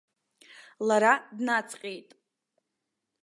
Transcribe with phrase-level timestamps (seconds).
[0.87, 2.09] Лара днаҵҟьеит.